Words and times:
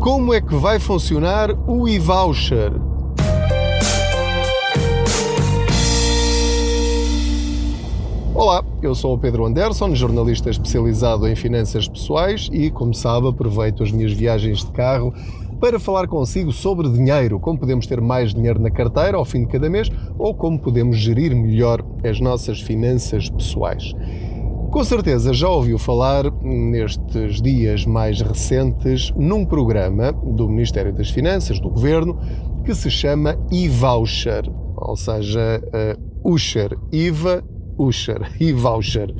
Como 0.00 0.32
é 0.32 0.40
que 0.40 0.54
vai 0.54 0.78
funcionar 0.78 1.50
o 1.68 1.88
e-voucher? 1.88 2.72
Olá, 8.32 8.64
eu 8.80 8.94
sou 8.94 9.14
o 9.14 9.18
Pedro 9.18 9.44
Anderson, 9.44 9.92
jornalista 9.96 10.50
especializado 10.50 11.26
em 11.26 11.34
finanças 11.34 11.88
pessoais 11.88 12.48
e, 12.52 12.70
como 12.70 12.94
sabe, 12.94 13.26
aproveito 13.26 13.82
as 13.82 13.90
minhas 13.90 14.12
viagens 14.12 14.64
de 14.64 14.70
carro 14.70 15.12
para 15.60 15.80
falar 15.80 16.06
consigo 16.06 16.52
sobre 16.52 16.88
dinheiro, 16.88 17.40
como 17.40 17.58
podemos 17.58 17.84
ter 17.84 18.00
mais 18.00 18.32
dinheiro 18.32 18.60
na 18.60 18.70
carteira 18.70 19.16
ao 19.16 19.24
fim 19.24 19.40
de 19.40 19.48
cada 19.48 19.68
mês 19.68 19.90
ou 20.16 20.32
como 20.32 20.60
podemos 20.60 20.96
gerir 20.96 21.34
melhor 21.34 21.84
as 22.04 22.20
nossas 22.20 22.60
finanças 22.60 23.28
pessoais. 23.28 23.92
Com 24.78 24.84
certeza 24.84 25.34
já 25.34 25.48
ouviu 25.48 25.76
falar 25.76 26.30
nestes 26.40 27.42
dias 27.42 27.84
mais 27.84 28.20
recentes 28.20 29.10
num 29.16 29.44
programa 29.44 30.12
do 30.12 30.48
Ministério 30.48 30.92
das 30.92 31.10
Finanças, 31.10 31.58
do 31.58 31.68
Governo, 31.68 32.16
que 32.64 32.72
se 32.76 32.88
chama 32.88 33.36
e-voucher, 33.50 34.48
ou 34.76 34.94
seja, 34.94 35.60
uh, 36.22 36.32
Usher, 36.32 36.78
IVA, 36.92 37.42
Usher, 37.76 38.30
e-voucher. 38.38 39.12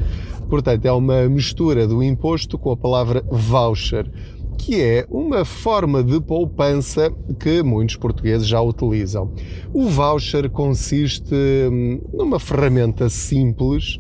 Portanto, 0.49 0.87
é 0.87 0.93
uma 0.93 1.29
mistura 1.29 1.89
do 1.89 2.05
imposto 2.05 2.57
com 2.57 2.71
a 2.71 2.77
palavra 2.77 3.25
voucher, 3.29 4.09
que 4.57 4.81
é 4.81 5.07
uma 5.11 5.45
forma 5.45 6.05
de 6.05 6.21
poupança 6.21 7.13
que 7.41 7.65
muitos 7.65 7.97
portugueses 7.97 8.47
já 8.47 8.61
utilizam. 8.61 9.33
O 9.75 9.87
voucher 9.89 10.49
consiste 10.51 11.35
hum, 11.35 12.01
numa 12.13 12.39
ferramenta 12.39 13.09
simples 13.09 13.99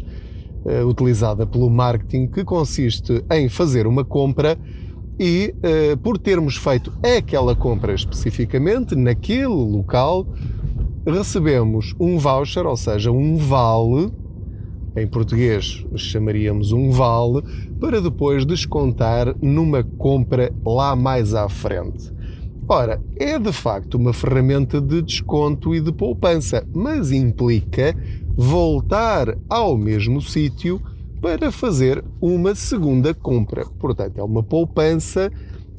uh, 0.64 0.86
utilizada 0.86 1.46
pelo 1.46 1.70
marketing 1.70 2.26
que 2.26 2.44
consiste 2.44 3.24
em 3.30 3.48
fazer 3.48 3.86
uma 3.86 4.04
compra 4.04 4.58
e, 5.18 5.54
uh, 5.58 5.96
por 5.98 6.18
termos 6.18 6.56
feito 6.56 6.92
aquela 7.02 7.54
compra 7.54 7.94
especificamente 7.94 8.94
naquele 8.94 9.46
local, 9.46 10.26
recebemos 11.06 11.94
um 11.98 12.18
voucher, 12.18 12.66
ou 12.66 12.76
seja, 12.76 13.10
um 13.10 13.36
vale, 13.36 14.12
em 14.96 15.06
português 15.06 15.84
chamaríamos 15.96 16.72
um 16.72 16.90
vale, 16.90 17.42
para 17.80 18.00
depois 18.00 18.44
descontar 18.44 19.34
numa 19.40 19.82
compra 19.82 20.52
lá 20.64 20.94
mais 20.94 21.34
à 21.34 21.48
frente. 21.48 22.12
Ora, 22.70 23.00
é 23.16 23.38
de 23.38 23.50
facto 23.50 23.94
uma 23.94 24.12
ferramenta 24.12 24.78
de 24.78 25.00
desconto 25.00 25.74
e 25.74 25.80
de 25.80 25.90
poupança, 25.90 26.66
mas 26.74 27.10
implica 27.10 27.96
voltar 28.40 29.36
ao 29.48 29.76
mesmo 29.76 30.22
sítio 30.22 30.80
para 31.20 31.50
fazer 31.50 32.04
uma 32.20 32.54
segunda 32.54 33.12
compra. 33.12 33.66
Portanto, 33.80 34.16
é 34.16 34.22
uma 34.22 34.44
poupança 34.44 35.28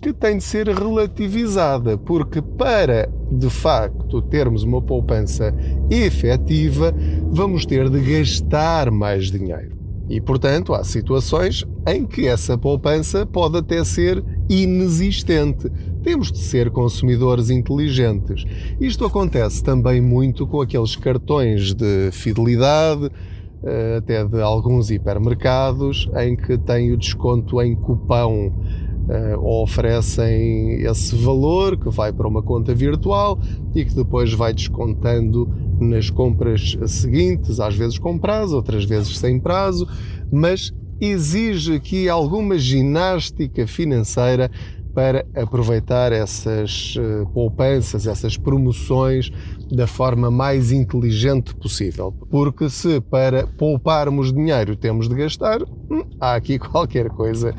que 0.02 0.12
tem 0.12 0.38
de 0.38 0.44
ser 0.44 0.68
relativizada, 0.68 1.98
porque 1.98 2.42
para 2.42 3.10
de 3.32 3.50
facto 3.50 4.22
termos 4.22 4.64
uma 4.64 4.82
poupança 4.82 5.56
efetiva, 5.90 6.94
vamos 7.32 7.66
ter 7.66 7.90
de 7.90 8.00
gastar 8.02 8.92
mais 8.92 9.32
dinheiro. 9.32 9.78
E, 10.10 10.20
portanto, 10.20 10.74
há 10.74 10.84
situações 10.84 11.66
em 11.88 12.06
que 12.06 12.28
essa 12.28 12.58
poupança 12.58 13.26
pode 13.26 13.58
até 13.58 13.86
ser 13.86 14.22
inexistente. 14.50 15.72
Temos 16.04 16.32
de 16.32 16.40
ser 16.40 16.70
consumidores 16.70 17.50
inteligentes. 17.50 18.46
Isto 18.80 19.06
acontece 19.06 19.64
também 19.64 20.02
muito 20.02 20.48
com 20.48 20.62
aqueles 20.62 20.96
cartões 20.96 21.74
de 21.74 22.10
fidelidade, 22.12 23.12
eh, 23.64 23.98
até 23.98 24.24
de 24.24 24.42
alguns 24.42 24.90
hipermercados, 24.90 26.10
em 26.18 26.36
que 26.36 26.58
tem 26.58 26.92
o 26.94 26.98
desconto 26.98 27.62
em 27.62 27.76
cupão 27.76 28.54
uh, 29.10 29.64
oferecem 29.64 30.82
esse 30.84 31.16
valor 31.16 31.78
que 31.78 31.90
vai 31.90 32.14
para 32.14 32.28
uma 32.28 32.44
conta 32.44 32.74
virtual 32.74 33.40
e 33.74 33.84
que 33.84 33.94
depois 33.94 34.32
vai 34.34 34.54
descontando 34.54 35.50
nas 35.80 36.10
compras 36.10 36.78
seguintes, 36.86 37.60
às 37.60 37.76
vezes 37.76 37.98
com 37.98 38.18
prazo, 38.18 38.56
outras 38.56 38.86
vezes 38.86 39.18
sem 39.18 39.40
prazo, 39.40 39.88
mas 40.32 40.72
exige 41.02 41.76
aqui 41.76 42.10
alguma 42.10 42.58
ginástica 42.58 43.66
financeira 43.66 44.52
para 44.94 45.26
aproveitar 45.36 46.12
essas 46.12 46.96
uh, 46.96 47.26
poupanças, 47.34 48.08
essas 48.08 48.38
promoções 48.38 49.30
da 49.72 49.86
forma 49.86 50.32
mais 50.32 50.72
inteligente 50.72 51.56
possível. 51.56 52.12
Porque 52.30 52.70
se 52.70 53.00
para 53.02 53.46
pouparmos 53.46 54.34
dinheiro 54.34 54.76
temos 54.76 55.08
de 55.08 55.16
gastar, 55.16 55.62
hum, 55.62 56.04
há 56.20 56.36
aqui 56.36 56.58
qualquer 56.60 57.10
coisa 57.10 57.54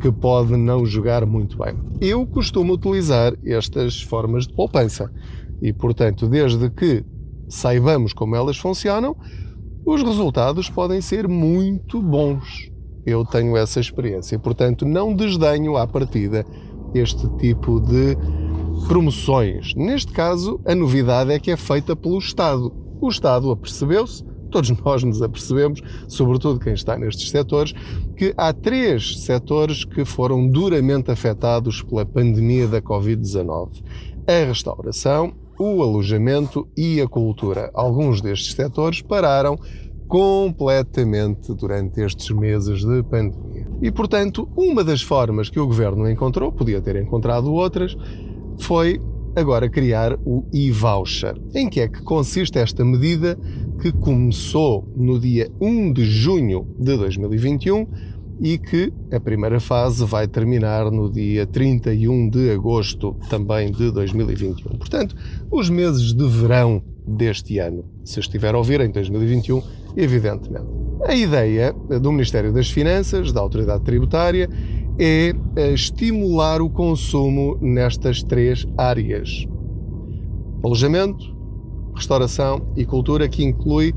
que 0.00 0.12
pode 0.12 0.56
não 0.56 0.84
jogar 0.84 1.24
muito 1.24 1.56
bem. 1.56 1.74
Eu 2.00 2.26
costumo 2.26 2.74
utilizar 2.74 3.32
estas 3.44 4.02
formas 4.02 4.46
de 4.46 4.54
poupança 4.54 5.10
e, 5.62 5.72
portanto, 5.72 6.28
desde 6.28 6.68
que 6.68 7.04
saibamos 7.48 8.12
como 8.12 8.36
elas 8.36 8.58
funcionam, 8.58 9.16
os 9.86 10.02
resultados 10.02 10.68
podem 10.68 11.00
ser 11.00 11.28
muito 11.28 12.02
bons. 12.02 12.70
Eu 13.06 13.24
tenho 13.24 13.56
essa 13.56 13.80
experiência, 13.80 14.38
portanto, 14.38 14.86
não 14.86 15.14
desdenho 15.14 15.76
à 15.76 15.86
partida 15.86 16.44
este 16.94 17.28
tipo 17.38 17.80
de 17.80 18.16
promoções. 18.86 19.74
Neste 19.74 20.12
caso, 20.12 20.60
a 20.64 20.74
novidade 20.74 21.32
é 21.32 21.38
que 21.38 21.50
é 21.50 21.56
feita 21.56 21.94
pelo 21.94 22.18
Estado. 22.18 22.72
O 23.00 23.08
Estado 23.08 23.50
apercebeu-se 23.50 24.24
todos 24.54 24.70
nós 24.84 25.02
nos 25.02 25.20
apercebemos, 25.20 25.82
sobretudo 26.06 26.60
quem 26.60 26.74
está 26.74 26.96
nestes 26.96 27.28
setores, 27.30 27.74
que 28.16 28.32
há 28.36 28.52
três 28.52 29.20
setores 29.20 29.84
que 29.84 30.04
foram 30.04 30.48
duramente 30.48 31.10
afetados 31.10 31.82
pela 31.82 32.06
pandemia 32.06 32.68
da 32.68 32.80
Covid-19: 32.80 33.82
a 34.26 34.46
restauração, 34.46 35.34
o 35.58 35.82
alojamento 35.82 36.68
e 36.76 37.00
a 37.00 37.08
cultura. 37.08 37.70
Alguns 37.74 38.20
destes 38.20 38.54
setores 38.54 39.02
pararam 39.02 39.58
completamente 40.14 41.52
durante 41.54 42.00
estes 42.00 42.30
meses 42.30 42.84
de 42.84 43.02
pandemia. 43.02 43.66
E, 43.82 43.90
portanto, 43.90 44.48
uma 44.56 44.84
das 44.84 45.02
formas 45.02 45.50
que 45.50 45.58
o 45.58 45.66
governo 45.66 46.08
encontrou, 46.08 46.52
podia 46.52 46.80
ter 46.80 46.94
encontrado 46.94 47.52
outras, 47.52 47.96
foi 48.60 49.00
agora 49.34 49.68
criar 49.68 50.16
o 50.24 50.44
e-voucher. 50.52 51.34
Em 51.52 51.68
que 51.68 51.80
é 51.80 51.88
que 51.88 52.00
consiste 52.00 52.60
esta 52.60 52.84
medida 52.84 53.36
que 53.82 53.90
começou 53.90 54.88
no 54.96 55.18
dia 55.18 55.50
1 55.60 55.92
de 55.92 56.04
junho 56.04 56.64
de 56.78 56.96
2021 56.96 57.84
e 58.40 58.56
que 58.56 58.92
a 59.10 59.18
primeira 59.18 59.58
fase 59.58 60.04
vai 60.04 60.28
terminar 60.28 60.92
no 60.92 61.10
dia 61.10 61.44
31 61.44 62.30
de 62.30 62.52
agosto 62.52 63.16
também 63.28 63.72
de 63.72 63.90
2021. 63.90 64.78
Portanto, 64.78 65.16
os 65.50 65.68
meses 65.68 66.14
de 66.14 66.28
verão 66.28 66.80
deste 67.04 67.58
ano. 67.58 67.84
Se 68.04 68.20
estiver 68.20 68.54
a 68.54 68.58
ouvir 68.58 68.80
em 68.80 68.92
2021, 68.92 69.83
evidentemente. 69.96 70.66
A 71.06 71.14
ideia 71.14 71.72
do 71.72 72.10
Ministério 72.10 72.52
das 72.52 72.70
Finanças, 72.70 73.32
da 73.32 73.40
Autoridade 73.40 73.84
Tributária, 73.84 74.48
é 74.98 75.34
eh, 75.56 75.72
estimular 75.72 76.62
o 76.62 76.70
consumo 76.70 77.58
nestas 77.60 78.22
três 78.22 78.66
áreas: 78.76 79.46
alojamento, 80.62 81.36
restauração 81.94 82.72
e 82.76 82.84
cultura, 82.86 83.28
que 83.28 83.44
inclui 83.44 83.94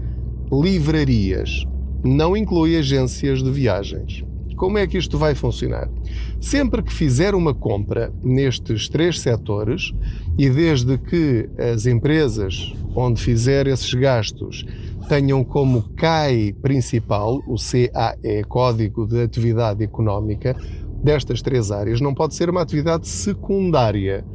livrarias, 0.51 1.65
não 2.03 2.35
inclui 2.35 2.77
agências 2.77 3.43
de 3.43 3.51
viagens. 3.51 4.23
Como 4.55 4.79
é 4.79 4.87
que 4.87 4.97
isto 4.97 5.19
vai 5.19 5.35
funcionar? 5.35 5.87
Sempre 6.41 6.81
que 6.81 6.91
fizer 6.91 7.35
uma 7.35 7.53
compra 7.53 8.11
nestes 8.23 8.89
três 8.89 9.19
setores 9.19 9.93
e 10.35 10.49
desde 10.49 10.97
que 10.97 11.47
as 11.59 11.85
empresas 11.85 12.73
onde 12.95 13.21
fizer 13.21 13.67
esses 13.67 13.93
gastos 13.93 14.65
tenham 15.07 15.44
como 15.44 15.84
CAI 15.95 16.53
principal, 16.62 17.41
o 17.47 17.56
CAE, 17.56 18.44
Código 18.47 19.07
de 19.07 19.22
Atividade 19.22 19.84
Económica, 19.84 20.56
destas 21.03 21.41
três 21.41 21.72
áreas 21.72 22.01
não 22.01 22.13
pode 22.13 22.35
ser 22.35 22.50
uma 22.50 22.62
atividade 22.62 23.07
secundária. 23.07 24.25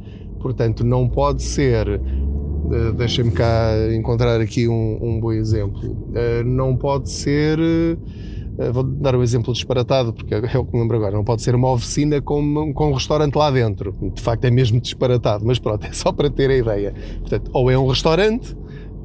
Portanto, 0.41 0.83
não 0.83 1.07
pode 1.07 1.41
ser. 1.41 1.87
Uh, 1.89 2.93
Deixem-me 2.97 3.31
cá 3.31 3.71
encontrar 3.93 4.41
aqui 4.41 4.67
um, 4.67 4.99
um 5.01 5.19
bom 5.19 5.31
exemplo. 5.31 5.91
Uh, 5.91 6.43
não 6.45 6.75
pode 6.75 7.09
ser. 7.09 7.59
Uh, 7.59 8.73
vou 8.73 8.83
dar 8.83 9.15
um 9.15 9.23
exemplo 9.23 9.53
disparatado, 9.53 10.11
porque 10.11 10.33
é 10.33 10.57
o 10.57 10.65
que 10.65 10.73
me 10.73 10.81
lembro 10.81 10.97
agora. 10.97 11.15
Não 11.15 11.23
pode 11.23 11.41
ser 11.41 11.55
uma 11.55 11.71
oficina 11.71 12.21
com, 12.21 12.73
com 12.73 12.89
um 12.89 12.93
restaurante 12.93 13.35
lá 13.35 13.49
dentro. 13.49 13.95
De 14.13 14.21
facto, 14.21 14.43
é 14.43 14.51
mesmo 14.51 14.81
disparatado, 14.81 15.45
mas 15.45 15.59
pronto, 15.59 15.85
é 15.87 15.93
só 15.93 16.11
para 16.11 16.29
ter 16.29 16.49
a 16.49 16.57
ideia. 16.57 16.93
Portanto, 17.21 17.49
ou 17.53 17.71
é 17.71 17.77
um 17.77 17.87
restaurante 17.87 18.55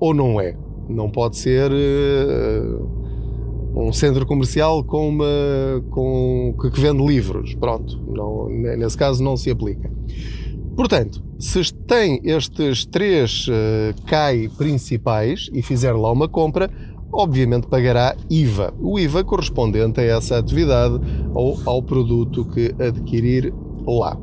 ou 0.00 0.12
não 0.12 0.41
é. 0.41 0.56
Não 0.88 1.11
pode 1.11 1.37
ser 1.37 1.70
um 3.75 3.93
centro 3.93 4.26
comercial 4.26 4.82
com 4.82 5.08
uma, 5.08 5.25
com, 5.90 6.55
que 6.58 6.81
vende 6.81 7.05
livros. 7.05 7.55
Pronto, 7.55 7.99
não, 8.08 8.49
nesse 8.49 8.96
caso 8.96 9.23
não 9.23 9.37
se 9.37 9.50
aplica. 9.50 9.90
Portanto, 10.76 11.23
se 11.38 11.73
tem 11.73 12.20
estes 12.25 12.85
três 12.87 13.46
uh, 13.49 14.02
CAI 14.06 14.49
principais 14.56 15.49
e 15.52 15.62
fizer 15.62 15.93
lá 15.93 16.11
uma 16.11 16.29
compra, 16.29 16.70
obviamente 17.12 17.67
pagará 17.67 18.17
IVA. 18.31 18.75
O 18.81 18.99
IVA 18.99 19.25
correspondente 19.25 20.00
a 20.00 20.05
essa 20.05 20.38
atividade 20.38 21.00
ou 21.35 21.58
ao 21.64 21.82
produto 21.82 22.44
que 22.44 22.75
adquirir 22.81 23.52
lá. 23.87 24.19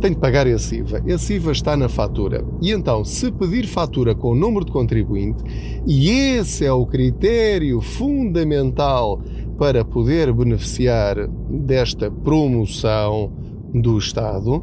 Tem 0.00 0.12
de 0.12 0.18
pagar 0.18 0.46
esse 0.46 0.76
IVA. 0.76 1.02
Esse 1.06 1.34
IVA 1.34 1.52
está 1.52 1.76
na 1.76 1.88
fatura. 1.88 2.44
E 2.60 2.70
então, 2.70 3.04
se 3.04 3.30
pedir 3.32 3.66
fatura 3.66 4.14
com 4.14 4.32
o 4.32 4.34
número 4.34 4.64
de 4.64 4.72
contribuinte, 4.72 5.42
e 5.86 6.10
esse 6.10 6.64
é 6.64 6.72
o 6.72 6.86
critério 6.86 7.80
fundamental 7.80 9.20
para 9.58 9.84
poder 9.84 10.32
beneficiar 10.32 11.26
desta 11.50 12.10
promoção 12.10 13.32
do 13.74 13.98
Estado, 13.98 14.62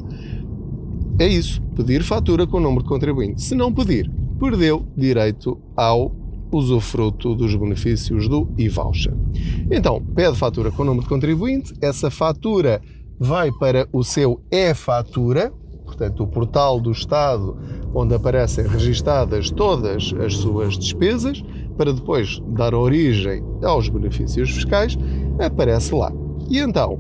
é 1.20 1.28
isso, 1.28 1.62
pedir 1.76 2.04
fatura 2.04 2.48
com 2.48 2.58
o 2.58 2.62
número 2.62 2.84
de 2.84 2.90
contribuinte. 2.90 3.42
Se 3.42 3.56
não 3.56 3.74
pedir, 3.74 4.10
perdeu 4.40 4.86
direito 4.96 5.58
ao 5.76 6.16
usufruto 6.52 7.36
dos 7.36 7.54
benefícios 7.56 8.28
do 8.28 8.48
e-voucher. 8.58 9.14
Então, 9.70 10.02
pede 10.14 10.38
fatura 10.38 10.72
com 10.72 10.84
o 10.84 10.86
número 10.86 11.04
de 11.04 11.10
contribuinte, 11.10 11.74
essa 11.82 12.10
fatura 12.10 12.82
vai 13.20 13.52
para 13.52 13.88
o 13.94 14.04
seu 14.04 14.42
e-fatura, 14.52 15.52
portanto, 15.86 16.24
o 16.24 16.28
portal 16.28 16.80
do 16.80 16.92
Estado 16.92 17.58
onde 17.94 18.14
aparecem 18.14 18.68
registadas 18.68 19.50
todas 19.50 20.14
as 20.20 20.36
suas 20.36 20.78
despesas, 20.78 21.44
para 21.78 21.94
depois 21.94 22.42
dar 22.50 22.74
origem 22.74 23.44
aos 23.64 23.88
benefícios 23.88 24.52
fiscais, 24.52 24.98
aparece 25.40 25.96
lá. 25.96 26.12
E 26.50 26.60
então, 26.60 27.00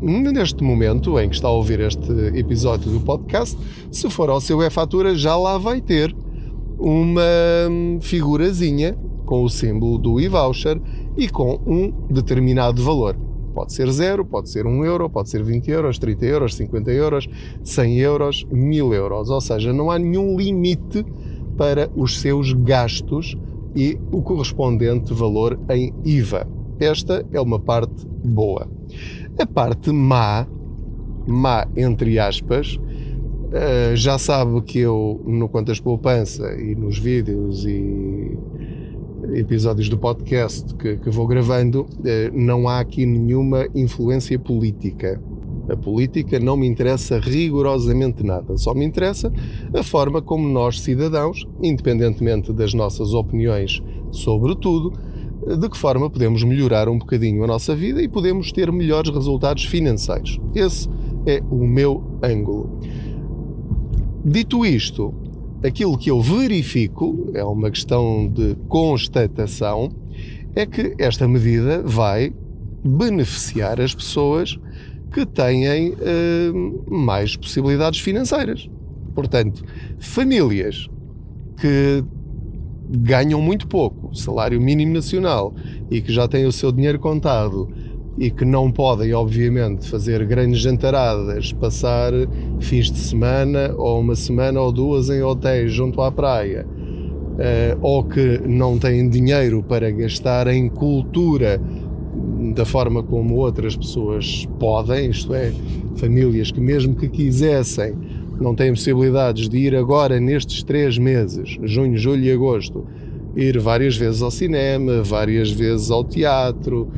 neste 0.00 0.62
momento 0.62 1.18
em 1.18 1.28
que 1.28 1.34
está 1.34 1.48
a 1.48 1.52
ouvir 1.52 1.80
este 1.80 2.10
episódio 2.34 2.90
do 2.90 3.00
podcast, 3.00 3.56
se 3.90 4.08
for 4.10 4.28
ao 4.28 4.40
seu 4.40 4.62
e-fatura, 4.62 5.14
já 5.14 5.36
lá 5.36 5.56
vai 5.58 5.80
ter 5.80 6.14
uma 6.78 7.22
figurazinha 8.00 8.96
com 9.26 9.44
o 9.44 9.48
símbolo 9.50 9.98
do 9.98 10.20
e-voucher 10.20 10.80
e 11.16 11.28
com 11.28 11.60
um 11.66 11.92
determinado 12.12 12.82
valor. 12.82 13.29
Pode 13.54 13.72
ser 13.72 13.90
zero, 13.90 14.24
pode 14.24 14.48
ser 14.50 14.66
um 14.66 14.84
euro, 14.84 15.08
pode 15.10 15.28
ser 15.28 15.42
20 15.42 15.70
euros, 15.70 15.98
30 15.98 16.24
euros, 16.24 16.54
50 16.54 16.90
euros, 16.90 17.28
100 17.62 17.98
euros, 17.98 18.46
1000 18.50 18.94
euros. 18.94 19.30
Ou 19.30 19.40
seja, 19.40 19.72
não 19.72 19.90
há 19.90 19.98
nenhum 19.98 20.36
limite 20.36 21.04
para 21.56 21.90
os 21.94 22.20
seus 22.20 22.52
gastos 22.52 23.36
e 23.74 23.98
o 24.10 24.22
correspondente 24.22 25.12
valor 25.12 25.58
em 25.68 25.92
IVA. 26.04 26.46
Esta 26.78 27.26
é 27.32 27.40
uma 27.40 27.58
parte 27.58 28.06
boa. 28.24 28.68
A 29.38 29.46
parte 29.46 29.92
má, 29.92 30.46
má 31.26 31.66
entre 31.76 32.18
aspas, 32.18 32.80
eh, 33.52 33.92
já 33.96 34.16
sabe 34.16 34.60
que 34.62 34.78
eu, 34.78 35.20
no 35.26 35.48
Quantas 35.48 35.80
Poupança 35.80 36.54
e 36.54 36.74
nos 36.74 36.98
vídeos 36.98 37.66
e 37.66 38.38
episódios 39.34 39.88
do 39.88 39.98
podcast 39.98 40.74
que, 40.74 40.96
que 40.96 41.10
vou 41.10 41.26
gravando, 41.26 41.86
eh, 42.04 42.30
não 42.32 42.68
há 42.68 42.80
aqui 42.80 43.06
nenhuma 43.06 43.66
influência 43.74 44.38
política. 44.38 45.20
A 45.68 45.76
política 45.76 46.40
não 46.40 46.56
me 46.56 46.66
interessa 46.66 47.18
rigorosamente 47.20 48.24
nada, 48.24 48.56
só 48.56 48.74
me 48.74 48.84
interessa 48.84 49.32
a 49.72 49.82
forma 49.82 50.20
como 50.20 50.48
nós, 50.48 50.80
cidadãos, 50.80 51.46
independentemente 51.62 52.52
das 52.52 52.74
nossas 52.74 53.14
opiniões 53.14 53.80
sobre 54.10 54.56
tudo, 54.56 54.92
de 55.58 55.68
que 55.68 55.78
forma 55.78 56.10
podemos 56.10 56.42
melhorar 56.42 56.88
um 56.88 56.98
bocadinho 56.98 57.44
a 57.44 57.46
nossa 57.46 57.74
vida 57.74 58.02
e 58.02 58.08
podemos 58.08 58.52
ter 58.52 58.70
melhores 58.72 59.14
resultados 59.14 59.64
financeiros. 59.64 60.38
Esse 60.54 60.88
é 61.26 61.40
o 61.50 61.66
meu 61.66 62.18
ângulo. 62.22 62.78
Dito 64.24 64.66
isto, 64.66 65.14
aquilo 65.62 65.96
que 65.98 66.10
eu 66.10 66.20
verifico, 66.20 67.30
é 67.34 67.44
uma 67.44 67.70
questão 67.70 68.28
de 68.28 68.56
constatação, 68.68 69.92
é 70.54 70.66
que 70.66 70.94
esta 70.98 71.28
medida 71.28 71.82
vai 71.82 72.32
beneficiar 72.84 73.80
as 73.80 73.94
pessoas 73.94 74.58
que 75.12 75.26
têm 75.26 75.90
uh, 75.90 76.84
mais 76.88 77.36
possibilidades 77.36 78.00
financeiras. 78.00 78.68
Portanto, 79.14 79.64
famílias 79.98 80.88
que 81.60 82.04
ganham 82.88 83.40
muito 83.40 83.66
pouco, 83.68 84.14
salário 84.14 84.60
mínimo 84.60 84.94
nacional, 84.94 85.54
e 85.90 86.00
que 86.00 86.12
já 86.12 86.26
têm 86.26 86.46
o 86.46 86.52
seu 86.52 86.72
dinheiro 86.72 86.98
contado 86.98 87.68
e 88.18 88.30
que 88.30 88.44
não 88.44 88.70
podem, 88.70 89.12
obviamente, 89.14 89.88
fazer 89.88 90.24
grandes 90.26 90.60
jantaradas, 90.60 91.52
passar 91.52 92.12
fins 92.60 92.90
de 92.90 92.98
semana 92.98 93.74
ou 93.76 94.00
uma 94.00 94.14
semana 94.14 94.60
ou 94.60 94.72
duas 94.72 95.08
em 95.10 95.22
hotéis 95.22 95.72
junto 95.72 96.00
à 96.02 96.10
praia, 96.10 96.66
uh, 96.66 97.78
ou 97.80 98.04
que 98.04 98.40
não 98.46 98.78
têm 98.78 99.08
dinheiro 99.08 99.62
para 99.62 99.90
gastar 99.90 100.48
em 100.48 100.68
cultura 100.68 101.60
da 102.54 102.64
forma 102.64 103.02
como 103.02 103.36
outras 103.36 103.76
pessoas 103.76 104.46
podem, 104.58 105.10
isto 105.10 105.32
é, 105.34 105.52
famílias 105.96 106.50
que, 106.50 106.60
mesmo 106.60 106.94
que 106.94 107.08
quisessem, 107.08 107.94
não 108.40 108.54
têm 108.54 108.72
possibilidades 108.72 109.48
de 109.48 109.58
ir 109.58 109.76
agora 109.76 110.18
nestes 110.18 110.62
três 110.62 110.96
meses, 110.98 111.58
junho, 111.62 111.96
julho 111.96 112.24
e 112.24 112.32
agosto, 112.32 112.86
ir 113.36 113.58
várias 113.58 113.96
vezes 113.96 114.22
ao 114.22 114.30
cinema, 114.30 115.02
várias 115.02 115.50
vezes 115.50 115.90
ao 115.90 116.02
teatro, 116.02 116.88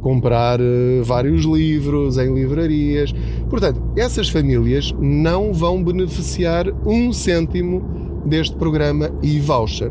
comprar 0.00 0.60
uh, 0.60 1.04
vários 1.04 1.44
livros 1.44 2.18
em 2.18 2.34
livrarias. 2.34 3.12
Portanto, 3.48 3.80
essas 3.96 4.28
famílias 4.28 4.94
não 5.00 5.52
vão 5.52 5.82
beneficiar 5.82 6.66
um 6.86 7.12
cêntimo 7.12 7.82
deste 8.24 8.56
programa 8.56 9.10
e-voucher. 9.22 9.90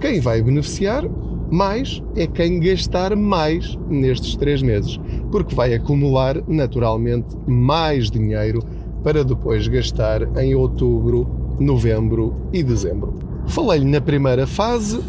Quem 0.00 0.20
vai 0.20 0.42
beneficiar 0.42 1.04
mais 1.50 2.02
é 2.14 2.26
quem 2.26 2.60
gastar 2.60 3.16
mais 3.16 3.76
nestes 3.88 4.36
três 4.36 4.62
meses, 4.62 5.00
porque 5.30 5.54
vai 5.54 5.74
acumular 5.74 6.36
naturalmente 6.46 7.36
mais 7.46 8.10
dinheiro 8.10 8.62
para 9.02 9.24
depois 9.24 9.66
gastar 9.66 10.22
em 10.38 10.54
outubro, 10.54 11.26
novembro 11.58 12.34
e 12.52 12.62
dezembro. 12.62 13.14
Falei-lhe 13.46 13.86
na 13.86 14.00
primeira 14.00 14.46
fase, 14.46 15.00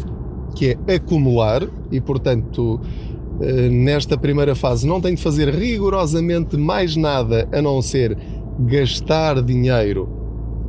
que 0.54 0.76
é 0.86 0.94
acumular, 0.94 1.66
e 1.90 2.00
portanto 2.00 2.80
nesta 3.70 4.18
primeira 4.18 4.54
fase 4.54 4.86
não 4.86 5.00
tem 5.00 5.14
de 5.14 5.22
fazer 5.22 5.48
rigorosamente 5.48 6.56
mais 6.56 6.96
nada 6.96 7.48
a 7.52 7.62
não 7.62 7.80
ser 7.80 8.16
gastar 8.58 9.42
dinheiro 9.42 10.20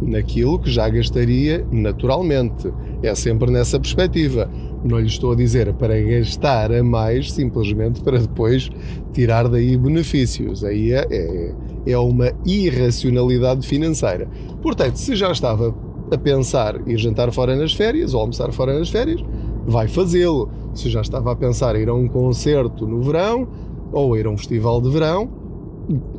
naquilo 0.01 0.59
que 0.59 0.69
já 0.69 0.89
gastaria 0.89 1.65
naturalmente. 1.71 2.71
É 3.03 3.13
sempre 3.13 3.51
nessa 3.51 3.79
perspectiva. 3.79 4.49
Não 4.83 4.99
lhe 4.99 5.07
estou 5.07 5.33
a 5.33 5.35
dizer 5.35 5.71
para 5.73 5.99
gastar 6.01 6.71
a 6.71 6.83
mais 6.83 7.31
simplesmente 7.31 8.01
para 8.01 8.17
depois 8.17 8.69
tirar 9.13 9.47
daí 9.47 9.77
benefícios. 9.77 10.63
Aí 10.63 10.91
é, 10.91 11.05
é, 11.11 11.55
é 11.85 11.97
uma 11.97 12.31
irracionalidade 12.45 13.65
financeira. 13.67 14.27
Portanto, 14.61 14.95
se 14.95 15.15
já 15.15 15.31
estava 15.31 15.75
a 16.11 16.17
pensar 16.17 16.81
ir 16.87 16.97
jantar 16.97 17.31
fora 17.31 17.55
nas 17.55 17.73
férias 17.73 18.13
ou 18.13 18.21
almoçar 18.21 18.51
fora 18.51 18.77
nas 18.77 18.89
férias, 18.89 19.23
vai 19.65 19.87
fazê-lo. 19.87 20.49
Se 20.73 20.89
já 20.89 21.01
estava 21.01 21.31
a 21.31 21.35
pensar 21.35 21.75
ir 21.75 21.89
a 21.89 21.93
um 21.93 22.07
concerto 22.07 22.87
no 22.87 23.01
verão 23.01 23.47
ou 23.91 24.15
ir 24.17 24.25
a 24.25 24.29
um 24.29 24.37
festival 24.37 24.81
de 24.81 24.89
verão, 24.89 25.29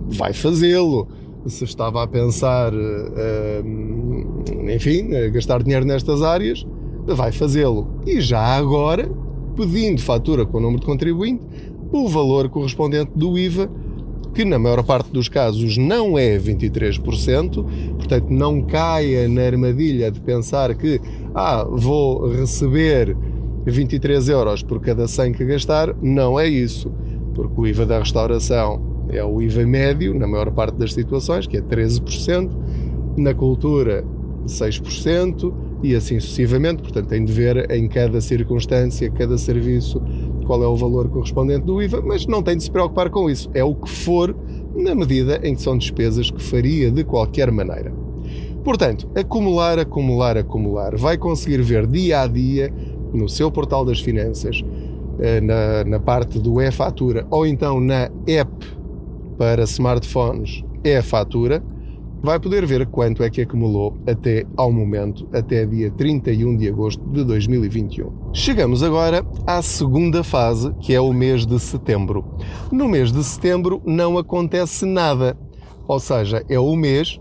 vai 0.09 0.33
fazê-lo. 0.33 1.09
Se 1.47 1.65
estava 1.65 2.03
a 2.03 2.07
pensar, 2.07 2.73
uh, 2.73 3.65
enfim, 4.71 5.09
gastar 5.33 5.63
dinheiro 5.63 5.85
nestas 5.85 6.23
áreas, 6.23 6.65
vai 7.07 7.33
fazê-lo. 7.33 8.01
E 8.07 8.21
já 8.21 8.41
agora, 8.41 9.11
pedindo 9.57 10.01
fatura 10.01 10.47
com 10.47 10.59
o 10.59 10.61
número 10.61 10.81
de 10.81 10.87
contribuinte, 10.87 11.43
o 11.91 12.09
valor 12.09 12.49
correspondente 12.49 13.11
do 13.15 13.37
IVA, 13.37 13.69
que 14.35 14.45
na 14.45 14.59
maior 14.59 14.83
parte 14.83 15.11
dos 15.11 15.29
casos 15.29 15.77
não 15.77 16.19
é 16.19 16.39
23%, 16.39 17.65
portanto 17.97 18.31
não 18.31 18.63
caia 18.63 19.29
na 19.29 19.43
armadilha 19.43 20.11
de 20.11 20.21
pensar 20.21 20.75
que 20.75 21.01
ah, 21.35 21.67
vou 21.69 22.29
receber 22.31 23.17
23 23.71 24.28
euros 24.28 24.62
por 24.62 24.81
cada 24.81 25.07
100 25.07 25.33
que 25.33 25.45
gastar, 25.45 25.95
não 26.02 26.38
é 26.38 26.49
isso, 26.49 26.92
porque 27.35 27.61
o 27.61 27.66
IVA 27.66 27.87
da 27.87 27.99
restauração 27.99 29.07
é 29.09 29.23
o 29.23 29.40
IVA 29.40 29.66
médio, 29.66 30.19
na 30.19 30.26
maior 30.26 30.50
parte 30.50 30.76
das 30.76 30.92
situações, 30.92 31.47
que 31.47 31.57
é 31.57 31.61
13%, 31.61 32.50
na 33.16 33.35
cultura 33.35 34.04
6% 34.47 35.52
e 35.83 35.95
assim 35.95 36.19
sucessivamente, 36.21 36.83
portanto 36.83 37.09
tem 37.09 37.25
de 37.25 37.33
ver 37.33 37.71
em 37.71 37.88
cada 37.88 38.21
circunstância, 38.21 39.11
cada 39.11 39.37
serviço, 39.37 40.00
qual 40.47 40.62
é 40.62 40.66
o 40.66 40.76
valor 40.76 41.09
correspondente 41.09 41.66
do 41.66 41.83
IVA, 41.83 42.02
mas 42.02 42.26
não 42.26 42.42
tem 42.42 42.57
de 42.57 42.64
se 42.64 42.71
preocupar 42.71 43.11
com 43.11 43.28
isso, 43.28 43.50
é 43.54 43.62
o 43.62 43.75
que 43.75 43.90
for 43.90 44.35
na 44.75 44.95
medida 44.95 45.40
em 45.42 45.54
que 45.54 45.62
são 45.62 45.76
despesas 45.76 46.31
que 46.31 46.42
faria 46.42 46.90
de 46.90 47.04
qualquer 47.04 47.50
maneira. 47.50 47.92
Portanto, 48.64 49.09
acumular, 49.16 49.78
acumular, 49.78 50.37
acumular, 50.38 50.97
vai 50.97 51.19
conseguir 51.19 51.61
ver 51.62 51.85
dia 51.87 52.21
a 52.21 52.26
dia 52.28 52.73
no 53.12 53.28
seu 53.28 53.50
portal 53.50 53.85
das 53.85 54.00
finanças, 54.00 54.64
eh, 55.21 55.40
na, 55.40 55.85
na 55.85 56.00
parte 56.00 56.38
do 56.38 56.61
e-fatura 56.61 57.26
ou 57.31 57.47
então 57.47 57.81
na 57.81 58.11
app 58.26 58.50
para 59.37 59.62
smartphones 59.64 60.64
e-fatura, 60.85 61.62
vai 62.23 62.38
poder 62.38 62.64
ver 62.64 62.87
quanto 62.87 63.23
é 63.25 63.28
que 63.28 63.40
acumulou 63.40 63.99
até 64.07 64.47
ao 64.57 64.73
momento, 64.73 65.28
até 65.33 65.66
dia 65.66 65.90
31 65.90 66.57
de 66.57 66.69
agosto 66.69 67.04
de 67.11 67.25
2021. 67.25 68.33
Chegamos 68.33 68.83
agora 68.83 69.26
à 69.45 69.61
segunda 69.61 70.23
fase, 70.23 70.73
que 70.81 70.95
é 70.95 71.00
o 71.00 71.12
mês 71.12 71.45
de 71.45 71.59
setembro. 71.59 72.25
No 72.71 72.88
mês 72.88 73.11
de 73.11 73.23
setembro 73.25 73.83
não 73.85 74.16
acontece 74.16 74.87
nada. 74.87 75.37
Ou 75.88 75.99
seja, 75.99 76.45
é 76.49 76.61
o 76.61 76.76
mês 76.76 77.19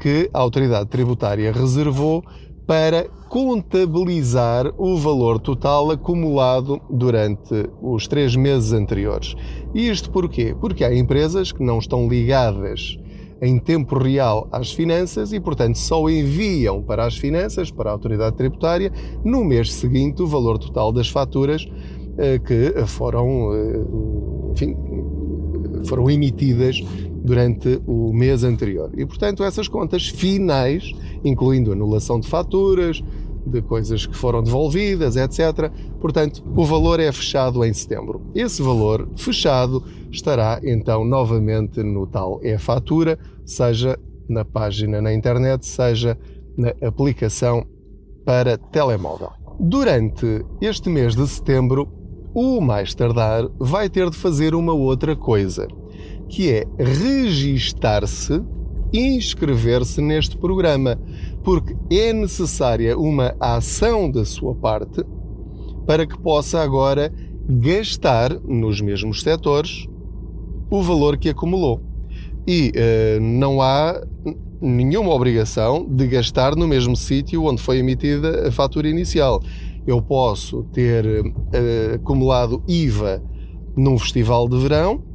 que 0.00 0.28
a 0.34 0.40
autoridade 0.40 0.88
tributária 0.88 1.52
reservou 1.52 2.24
para 2.70 3.08
contabilizar 3.28 4.72
o 4.78 4.96
valor 4.96 5.40
total 5.40 5.90
acumulado 5.90 6.80
durante 6.88 7.68
os 7.82 8.06
três 8.06 8.36
meses 8.36 8.72
anteriores. 8.72 9.34
E 9.74 9.88
isto 9.88 10.08
porquê? 10.08 10.54
Porque 10.60 10.84
há 10.84 10.94
empresas 10.94 11.50
que 11.50 11.64
não 11.64 11.80
estão 11.80 12.08
ligadas 12.08 12.96
em 13.42 13.58
tempo 13.58 13.98
real 13.98 14.48
às 14.52 14.70
finanças 14.70 15.32
e, 15.32 15.40
portanto, 15.40 15.78
só 15.78 16.08
enviam 16.08 16.80
para 16.80 17.04
as 17.04 17.16
finanças, 17.16 17.72
para 17.72 17.90
a 17.90 17.92
autoridade 17.92 18.36
tributária, 18.36 18.92
no 19.24 19.44
mês 19.44 19.72
seguinte 19.72 20.22
o 20.22 20.28
valor 20.28 20.56
total 20.56 20.92
das 20.92 21.08
faturas 21.08 21.68
eh, 22.18 22.38
que 22.38 22.86
foram, 22.86 23.52
eh, 23.52 24.52
enfim, 24.52 24.76
foram 25.86 26.08
emitidas 26.08 26.80
durante 27.22 27.80
o 27.86 28.12
mês 28.12 28.44
anterior. 28.44 28.90
E, 28.96 29.04
portanto, 29.04 29.44
essas 29.44 29.68
contas 29.68 30.08
finais, 30.08 30.92
incluindo 31.24 31.72
anulação 31.72 32.20
de 32.20 32.28
faturas, 32.28 33.02
de 33.46 33.62
coisas 33.62 34.06
que 34.06 34.16
foram 34.16 34.42
devolvidas, 34.42 35.16
etc. 35.16 35.70
Portanto, 36.00 36.42
o 36.54 36.64
valor 36.64 37.00
é 37.00 37.10
fechado 37.10 37.64
em 37.64 37.72
setembro. 37.72 38.22
Esse 38.34 38.62
valor 38.62 39.08
fechado 39.16 39.82
estará 40.10 40.60
então 40.62 41.04
novamente 41.04 41.82
no 41.82 42.06
tal 42.06 42.40
e-fatura, 42.42 43.18
seja 43.44 43.98
na 44.28 44.44
página 44.44 45.02
na 45.02 45.12
internet, 45.12 45.66
seja 45.66 46.18
na 46.56 46.72
aplicação 46.86 47.66
para 48.24 48.56
telemóvel. 48.56 49.30
Durante 49.58 50.44
este 50.60 50.88
mês 50.88 51.16
de 51.16 51.26
setembro, 51.26 51.88
o 52.32 52.60
mais 52.60 52.94
tardar 52.94 53.48
vai 53.58 53.88
ter 53.88 54.08
de 54.08 54.16
fazer 54.16 54.54
uma 54.54 54.72
outra 54.72 55.16
coisa, 55.16 55.66
que 56.28 56.50
é 56.50 56.64
registar-se 56.78 58.40
inscrever-se 58.92 60.00
neste 60.00 60.36
programa, 60.36 60.98
porque 61.42 61.76
é 61.90 62.12
necessária 62.12 62.98
uma 62.98 63.34
ação 63.40 64.10
da 64.10 64.24
sua 64.24 64.54
parte 64.54 65.04
para 65.86 66.06
que 66.06 66.18
possa 66.18 66.60
agora 66.60 67.12
gastar 67.48 68.38
nos 68.40 68.80
mesmos 68.80 69.22
setores 69.22 69.86
o 70.70 70.82
valor 70.82 71.18
que 71.18 71.28
acumulou. 71.28 71.82
E 72.46 72.70
uh, 72.70 73.20
não 73.20 73.60
há 73.60 74.00
nenhuma 74.60 75.12
obrigação 75.12 75.86
de 75.88 76.06
gastar 76.06 76.54
no 76.54 76.68
mesmo 76.68 76.96
sítio 76.96 77.44
onde 77.44 77.62
foi 77.62 77.78
emitida 77.78 78.48
a 78.48 78.52
fatura 78.52 78.88
inicial. 78.88 79.42
Eu 79.86 80.00
posso 80.00 80.62
ter 80.72 81.04
uh, 81.04 81.94
acumulado 81.94 82.62
IVA 82.68 83.22
num 83.76 83.98
festival 83.98 84.48
de 84.48 84.58
verão 84.58 85.09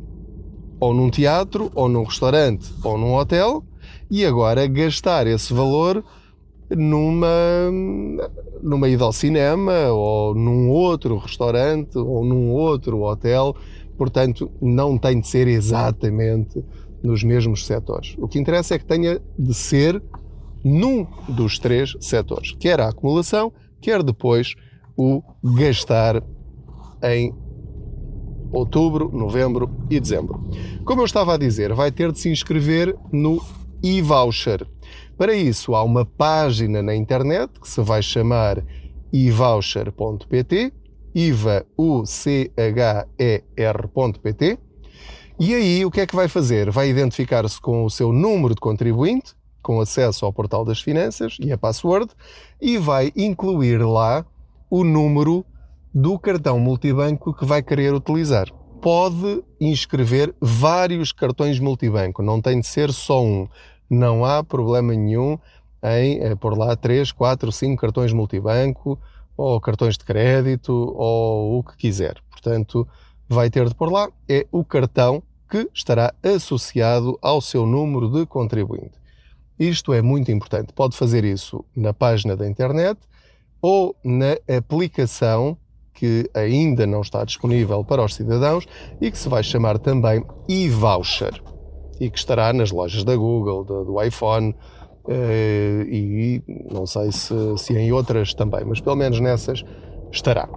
ou 0.80 0.94
num 0.94 1.10
teatro, 1.10 1.72
ou 1.74 1.88
num 1.88 2.04
restaurante, 2.04 2.74
ou 2.84 2.98
num 2.98 3.16
hotel, 3.16 3.64
e 4.10 4.26
agora 4.26 4.68
gastar 4.68 5.28
esse 5.28 5.54
valor 5.54 6.04
numa, 6.70 7.72
numa 8.62 8.90
ida 8.90 9.04
ao 9.04 9.14
cinema, 9.14 9.90
ou 9.92 10.34
num 10.34 10.70
outro 10.70 11.18
restaurante, 11.18 11.98
ou 11.98 12.24
num 12.24 12.52
outro 12.52 13.02
hotel. 13.04 13.56
Portanto, 13.98 14.52
não 14.62 14.98
tem 14.98 15.20
de 15.20 15.28
ser 15.28 15.48
exatamente 15.48 16.64
nos 17.02 17.24
mesmos 17.24 17.66
setores. 17.66 18.16
O 18.18 18.28
que 18.28 18.40
interessa 18.40 18.76
é 18.76 18.80
que 18.80 18.86
tenha 18.86 19.22
de 19.38 19.54
ser 19.54 20.02
num 20.64 21.06
dos 21.30 21.60
três 21.60 21.96
setores, 22.00 22.56
quer 22.60 22.82
a 22.82 22.90
acumulação, 22.90 23.54
quer 23.80 24.02
depois 24.02 24.56
o 24.98 25.22
gastar 25.44 26.24
em 27.04 27.32
outubro, 28.52 29.10
novembro 29.14 29.70
e 29.90 30.00
dezembro. 30.00 30.44
Como 30.84 31.02
eu 31.02 31.06
estava 31.06 31.34
a 31.34 31.38
dizer, 31.38 31.74
vai 31.74 31.92
ter 31.92 32.12
de 32.12 32.20
se 32.20 32.30
inscrever 32.30 32.96
no 33.12 33.42
e-voucher. 33.84 34.66
Para 35.18 35.34
isso, 35.34 35.76
há 35.76 35.84
uma 35.84 36.06
página 36.06 36.82
na 36.82 36.96
internet 36.96 37.60
que 37.60 37.70
se 37.70 37.82
vai 37.82 38.02
chamar 38.02 38.64
evoucher.pt, 39.14 40.74
IVA 41.14 41.66
U 41.78 42.06
C 42.06 42.52
H 42.58 43.08
E 43.18 43.44
R.pt. 43.56 44.60
E 45.40 45.54
aí 45.54 45.86
o 45.86 45.92
que 45.92 46.02
é 46.02 46.08
que 46.08 46.16
vai 46.16 46.28
fazer? 46.28 46.70
Vai 46.72 46.90
identificar-se 46.90 47.60
com 47.60 47.86
o 47.86 47.90
seu 47.90 48.12
número 48.12 48.54
de 48.54 48.62
contribuinte, 48.62 49.34
com 49.62 49.80
acesso 49.80 50.26
ao 50.26 50.34
portal 50.34 50.64
das 50.66 50.82
finanças 50.82 51.38
e 51.40 51.52
a 51.52 51.58
password, 51.58 52.12
e 52.62 52.78
vai 52.78 53.12
incluir 53.16 53.78
lá 53.78 54.26
o 54.70 54.84
número 54.84 55.46
do 55.96 56.20
cartão 56.20 56.60
multibanco 56.60 57.34
que 57.34 57.46
vai 57.46 57.64
querer 57.64 57.94
utilizar. 57.94 58.52
Pode 58.82 59.42
inscrever 59.62 60.36
vários 60.42 61.14
cartões 61.14 61.58
multibanco, 61.58 62.22
não 62.22 62.42
tem 62.42 62.60
de 62.60 62.68
ser 62.68 62.92
só 62.92 63.24
um. 63.24 63.48
Não 63.90 64.26
há 64.26 64.44
problema 64.44 64.94
nenhum 64.94 65.40
em 65.82 66.20
eh, 66.20 66.36
pôr 66.36 66.58
lá 66.58 66.76
3, 66.76 67.14
4, 67.14 67.50
5 67.50 67.80
cartões 67.80 68.12
multibanco, 68.12 69.00
ou 69.38 69.62
cartões 69.62 69.98
de 69.98 70.04
crédito, 70.04 70.74
ou 70.74 71.60
o 71.60 71.64
que 71.64 71.78
quiser. 71.78 72.18
Portanto, 72.30 72.86
vai 73.30 73.50
ter 73.50 73.66
de 73.66 73.74
pôr 73.74 73.90
lá 73.90 74.10
é 74.28 74.46
o 74.52 74.66
cartão 74.66 75.24
que 75.50 75.70
estará 75.74 76.14
associado 76.22 77.18
ao 77.22 77.40
seu 77.40 77.66
número 77.66 78.10
de 78.10 78.26
contribuinte. 78.26 79.00
Isto 79.58 79.94
é 79.94 80.02
muito 80.02 80.30
importante. 80.30 80.74
Pode 80.74 80.98
fazer 80.98 81.24
isso 81.24 81.64
na 81.74 81.94
página 81.94 82.36
da 82.36 82.46
internet 82.46 83.00
ou 83.62 83.96
na 84.04 84.36
aplicação 84.58 85.58
que 85.96 86.30
ainda 86.34 86.86
não 86.86 87.02
está 87.02 87.24
disponível 87.24 87.84
para 87.84 88.04
os 88.04 88.14
cidadãos 88.14 88.68
e 89.02 89.10
que 89.10 89.18
se 89.18 89.30
vai 89.30 89.42
chamar 89.42 89.80
também 89.80 90.24
e-voucher 90.48 91.42
e 92.00 92.10
que 92.10 92.18
estará 92.18 92.52
nas 92.52 92.72
lojas 92.72 93.04
da 93.04 93.16
Google, 93.16 93.64
do, 93.64 93.86
do 93.86 94.04
iPhone 94.04 94.54
eh, 95.08 95.86
e 95.88 96.44
não 96.72 96.86
sei 96.86 97.12
se, 97.12 97.34
se 97.58 97.78
em 97.78 97.92
outras 97.92 98.34
também, 98.34 98.66
mas 98.66 98.82
pelo 98.82 98.96
menos 98.96 99.20
nessas 99.20 99.64
estará. 100.12 100.50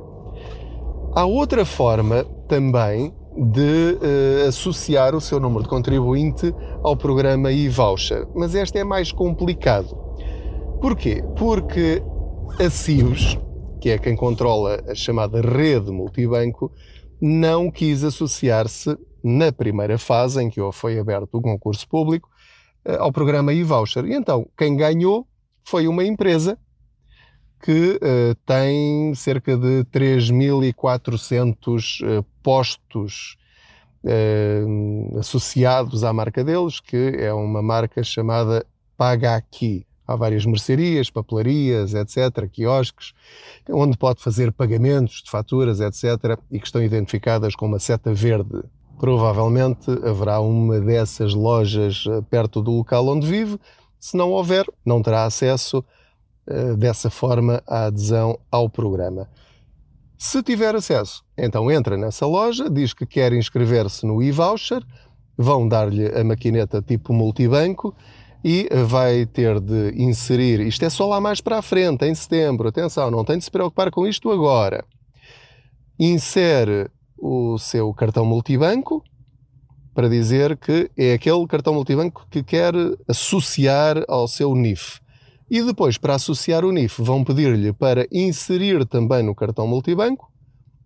Há 1.14 1.25
outra 1.25 1.64
forma 1.64 2.25
também 2.49 3.14
de 3.37 3.97
uh, 4.00 4.49
associar 4.49 5.14
o 5.14 5.21
seu 5.21 5.38
número 5.38 5.62
de 5.62 5.68
contribuinte 5.68 6.52
ao 6.83 6.97
programa 6.97 7.52
e-voucher, 7.52 8.26
mas 8.35 8.54
este 8.54 8.78
é 8.78 8.85
mais 8.85 9.12
complicado. 9.12 9.97
Porquê? 10.80 11.23
Porque 11.37 12.02
a 12.59 12.68
CIUS, 12.68 13.38
que 13.80 13.90
é 13.90 13.99
quem 13.99 14.16
controla 14.16 14.82
a 14.88 14.94
chamada 14.94 15.40
rede 15.40 15.90
multibanco, 15.90 16.73
não 17.20 17.70
quis 17.70 18.04
associar-se 18.04 18.97
na 19.23 19.52
primeira 19.52 19.99
fase 19.99 20.42
em 20.42 20.50
que 20.50 20.61
foi 20.73 20.99
aberto 20.99 21.35
o 21.35 21.42
concurso 21.42 21.87
público 21.88 22.28
eh, 22.85 22.97
ao 22.97 23.12
programa 23.12 23.52
e-voucher. 23.52 24.04
E 24.04 24.14
então, 24.14 24.49
quem 24.56 24.76
ganhou 24.76 25.26
foi 25.64 25.88
uma 25.88 26.04
empresa 26.04 26.56
que 27.62 27.97
uh, 27.97 28.35
tem 28.47 29.14
cerca 29.14 29.56
de 29.56 29.85
3.400 29.87 32.20
uh, 32.20 32.25
postos 32.42 33.37
uh, 34.04 35.18
associados 35.18 36.04
à 36.04 36.12
marca 36.12 36.44
deles, 36.44 36.78
que 36.78 37.16
é 37.18 37.32
uma 37.32 37.61
marca 37.61 38.04
chamada 38.04 38.64
Paga 38.97 39.35
Aqui. 39.35 39.88
Há 40.08 40.16
várias 40.16 40.46
mercearias, 40.46 41.10
papelarias, 41.10 41.92
etc., 41.92 42.48
quiosques, 42.50 43.12
onde 43.68 43.98
pode 43.98 44.22
fazer 44.22 44.50
pagamentos 44.50 45.22
de 45.22 45.30
faturas, 45.30 45.80
etc., 45.80 46.38
e 46.50 46.58
que 46.58 46.64
estão 46.64 46.82
identificadas 46.82 47.54
com 47.54 47.66
uma 47.66 47.78
seta 47.78 48.14
verde. 48.14 48.62
Provavelmente 48.98 49.90
haverá 50.02 50.40
uma 50.40 50.80
dessas 50.80 51.34
lojas 51.34 52.04
eh, 52.08 52.22
perto 52.30 52.62
do 52.62 52.70
local 52.70 53.06
onde 53.06 53.26
vive. 53.26 53.60
Se 54.00 54.16
não 54.16 54.30
houver, 54.30 54.64
não 54.82 55.02
terá 55.02 55.24
acesso 55.24 55.84
uh, 56.48 56.76
dessa 56.76 57.10
forma 57.10 57.62
à 57.66 57.84
adesão 57.86 58.38
ao 58.50 58.70
programa. 58.70 59.28
Se 60.16 60.42
tiver 60.42 60.74
acesso, 60.74 61.22
então 61.36 61.70
entra 61.70 61.96
nessa 61.96 62.26
loja, 62.26 62.68
diz 62.70 62.92
que 62.92 63.06
quer 63.06 63.32
inscrever-se 63.32 64.04
no 64.04 64.20
e-voucher, 64.22 64.82
vão 65.36 65.68
dar-lhe 65.68 66.06
a 66.08 66.24
maquineta 66.24 66.82
tipo 66.82 67.12
multibanco 67.12 67.94
e 68.45 68.68
vai 68.87 69.26
ter 69.26 69.61
de 69.61 69.95
inserir, 69.97 70.61
isto 70.61 70.85
é 70.85 70.90
só 70.90 71.07
lá 71.07 71.21
mais 71.21 71.40
para 71.40 71.59
a 71.59 71.62
frente, 71.62 72.04
em 72.04 72.14
setembro, 72.14 72.68
atenção, 72.68 73.11
não 73.11 73.25
tem 73.25 73.38
de 73.38 73.45
se 73.45 73.50
preocupar 73.50 73.90
com 73.90 74.07
isto 74.07 74.30
agora. 74.30 74.85
Insere 75.99 76.88
o 77.18 77.59
seu 77.59 77.92
cartão 77.92 78.25
multibanco 78.25 79.02
para 79.92 80.09
dizer 80.09 80.57
que 80.57 80.88
é 80.97 81.14
aquele 81.14 81.45
cartão 81.49 81.75
multibanco 81.75 82.25
que 82.30 82.42
quer 82.42 82.73
associar 83.09 84.04
ao 84.07 84.28
seu 84.28 84.54
NIF. 84.54 85.00
E 85.50 85.61
depois, 85.62 85.99
para 85.99 86.14
associar 86.14 86.64
o 86.64 86.71
NIF, 86.71 87.02
vão 87.02 87.25
pedir-lhe 87.25 87.73
para 87.73 88.07
inserir 88.12 88.87
também 88.87 89.25
no 89.25 89.35
cartão 89.35 89.66
multibanco, 89.66 90.30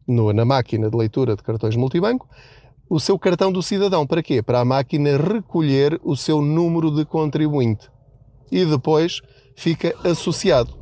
no, 0.09 0.33
na 0.33 0.47
máquina 0.47 0.89
de 0.89 0.97
leitura 0.97 1.37
de 1.37 1.43
cartões 1.43 1.77
multibanco, 1.77 2.27
o 2.93 3.01
seu 3.01 3.19
cartão 3.19 3.51
do 3.51 3.63
cidadão. 3.63 4.07
Para 4.07 4.23
quê? 4.23 4.43
Para 4.43 4.61
a 4.61 4.65
máquina 4.67 5.17
recolher 5.17 5.99
o 6.05 6.15
seu 6.15 6.43
número 6.43 6.91
de 6.91 7.07
contribuinte. 7.07 7.91
E 8.51 8.67
depois 8.67 9.23
fica 9.57 9.95
associado. 10.05 10.75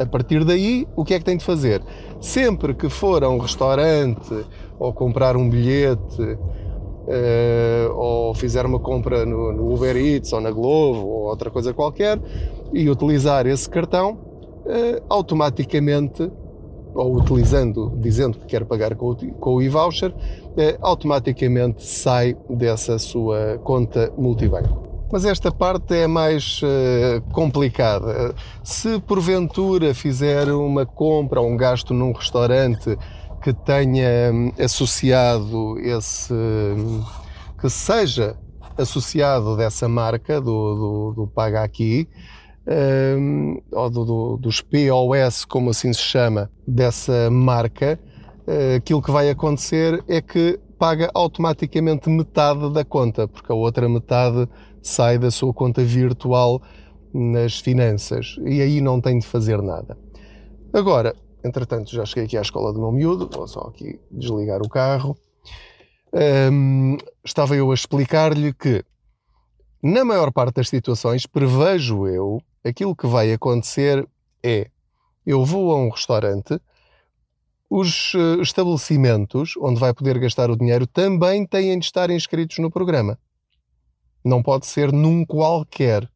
A 0.00 0.04
partir 0.04 0.44
daí, 0.44 0.84
o 0.96 1.04
que 1.04 1.14
é 1.14 1.18
que 1.20 1.24
tem 1.24 1.36
de 1.36 1.44
fazer? 1.44 1.80
Sempre 2.20 2.74
que 2.74 2.88
for 2.88 3.22
a 3.22 3.30
um 3.30 3.38
restaurante 3.38 4.34
ou 4.80 4.92
comprar 4.92 5.36
um 5.36 5.48
bilhete 5.48 6.22
uh, 6.22 7.94
ou 7.94 8.34
fizer 8.34 8.66
uma 8.66 8.80
compra 8.80 9.24
no, 9.24 9.52
no, 9.52 9.72
Uber 9.72 9.96
Eats 9.96 10.32
ou 10.32 10.40
na 10.40 10.50
Glovo 10.50 11.06
ou 11.06 11.28
outra 11.28 11.52
coisa 11.52 11.72
qualquer 11.72 12.20
e 12.72 12.90
utilizar 12.90 13.46
esse 13.46 13.70
cartão, 13.70 14.18
uh, 14.66 15.04
automaticamente, 15.08 16.28
ou 16.98 17.16
utilizando, 17.16 17.92
dizendo 17.96 18.38
que 18.38 18.46
quer 18.46 18.64
pagar 18.64 18.94
com 18.94 19.10
o, 19.10 19.16
com 19.34 19.54
o 19.54 19.62
e-voucher, 19.62 20.10
uh, 20.10 20.78
automaticamente 20.80 21.84
sai 21.84 22.36
dessa 22.50 22.98
sua 22.98 23.58
conta 23.62 24.12
multibanco. 24.18 24.88
Mas 25.10 25.24
esta 25.24 25.50
parte 25.50 25.94
é 25.94 26.06
mais 26.06 26.60
uh, 26.62 27.22
complicada. 27.32 28.34
Se 28.62 29.00
porventura 29.00 29.94
fizer 29.94 30.50
uma 30.52 30.84
compra 30.84 31.40
ou 31.40 31.48
um 31.48 31.56
gasto 31.56 31.94
num 31.94 32.12
restaurante 32.12 32.98
que 33.42 33.52
tenha 33.52 34.32
hum, 34.32 34.52
associado 34.58 35.78
esse. 35.78 36.32
Hum, 36.34 37.02
que 37.60 37.68
seja 37.68 38.36
associado 38.76 39.56
dessa 39.56 39.88
marca 39.88 40.40
do, 40.40 40.74
do, 40.74 41.12
do 41.16 41.26
Paga 41.26 41.62
Aqui, 41.62 42.08
ou 43.72 43.90
do, 43.90 44.04
do, 44.04 44.36
dos 44.36 44.60
POS, 44.60 45.44
como 45.44 45.70
assim 45.70 45.92
se 45.92 46.00
chama, 46.00 46.50
dessa 46.66 47.30
marca, 47.30 47.98
uh, 48.46 48.76
aquilo 48.76 49.02
que 49.02 49.10
vai 49.10 49.30
acontecer 49.30 50.02
é 50.06 50.20
que 50.20 50.58
paga 50.78 51.10
automaticamente 51.14 52.08
metade 52.08 52.72
da 52.72 52.84
conta, 52.84 53.26
porque 53.26 53.50
a 53.50 53.54
outra 53.54 53.88
metade 53.88 54.48
sai 54.82 55.18
da 55.18 55.30
sua 55.30 55.52
conta 55.52 55.82
virtual 55.82 56.62
nas 57.12 57.58
finanças 57.58 58.36
e 58.44 58.60
aí 58.60 58.80
não 58.80 59.00
tem 59.00 59.18
de 59.18 59.26
fazer 59.26 59.60
nada. 59.62 59.96
Agora, 60.72 61.14
Entretanto, 61.44 61.90
já 61.94 62.04
cheguei 62.04 62.24
aqui 62.24 62.36
à 62.36 62.42
escola 62.42 62.72
do 62.72 62.80
meu 62.80 62.90
miúdo, 62.90 63.28
vou 63.32 63.46
só 63.46 63.60
aqui 63.60 63.98
desligar 64.10 64.60
o 64.60 64.68
carro. 64.68 65.16
Um, 66.52 66.96
estava 67.24 67.54
eu 67.54 67.70
a 67.70 67.74
explicar-lhe 67.74 68.52
que, 68.52 68.84
na 69.82 70.04
maior 70.04 70.32
parte 70.32 70.56
das 70.56 70.68
situações, 70.68 71.26
prevejo 71.26 72.06
eu, 72.08 72.42
aquilo 72.64 72.96
que 72.96 73.06
vai 73.06 73.32
acontecer 73.32 74.06
é: 74.42 74.70
eu 75.26 75.44
vou 75.44 75.72
a 75.72 75.76
um 75.76 75.90
restaurante, 75.90 76.60
os 77.70 78.14
uh, 78.14 78.40
estabelecimentos 78.40 79.54
onde 79.58 79.78
vai 79.78 79.92
poder 79.92 80.18
gastar 80.18 80.50
o 80.50 80.56
dinheiro 80.56 80.86
também 80.86 81.46
têm 81.46 81.78
de 81.78 81.84
estar 81.84 82.10
inscritos 82.10 82.58
no 82.58 82.70
programa. 82.70 83.18
Não 84.24 84.42
pode 84.42 84.66
ser 84.66 84.92
num 84.92 85.24
qualquer. 85.24 86.08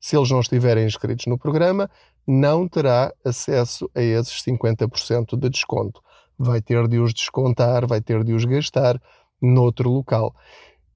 Se 0.00 0.16
eles 0.16 0.30
não 0.30 0.40
estiverem 0.40 0.86
inscritos 0.86 1.26
no 1.26 1.38
programa, 1.38 1.90
não 2.26 2.68
terá 2.68 3.12
acesso 3.24 3.90
a 3.94 4.00
esses 4.00 4.42
50% 4.42 5.36
de 5.36 5.50
desconto. 5.50 6.00
Vai 6.38 6.60
ter 6.60 6.86
de 6.88 6.98
os 6.98 7.12
descontar, 7.12 7.86
vai 7.86 8.00
ter 8.00 8.22
de 8.22 8.32
os 8.32 8.44
gastar 8.44 9.00
noutro 9.40 9.90
local. 9.90 10.34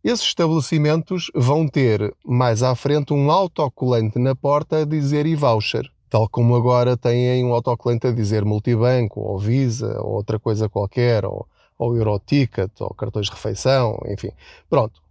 Esses 0.02 0.26
estabelecimentos 0.26 1.30
vão 1.34 1.66
ter 1.66 2.14
mais 2.24 2.62
à 2.62 2.74
frente 2.74 3.12
um 3.12 3.30
autocolante 3.30 4.18
na 4.18 4.34
porta 4.34 4.82
a 4.82 4.84
dizer 4.84 5.26
e-voucher, 5.26 5.90
tal 6.08 6.28
como 6.28 6.54
agora 6.54 6.96
têm 6.96 7.44
um 7.44 7.52
autocolante 7.52 8.06
a 8.06 8.12
dizer 8.12 8.44
multibanco, 8.44 9.20
ou 9.20 9.38
Visa, 9.38 10.00
ou 10.00 10.12
outra 10.12 10.38
coisa 10.38 10.68
qualquer, 10.68 11.24
ou, 11.24 11.46
ou 11.76 11.96
Euroticket, 11.96 12.70
ou 12.80 12.94
cartões 12.94 13.26
de 13.26 13.32
refeição, 13.32 13.98
enfim. 14.06 14.30
Pronto. 14.70 15.02